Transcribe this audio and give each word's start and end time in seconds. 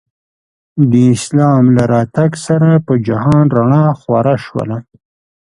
د 0.91 0.93
اسلام 1.15 1.63
له 1.75 1.83
راتګ 1.93 2.31
سره 2.47 2.69
په 2.85 2.93
جهان 3.07 3.45
رڼا 3.57 3.85
خوره 3.99 4.35
شوله. 4.45 4.77